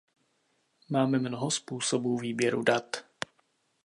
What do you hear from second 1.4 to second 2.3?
způsobů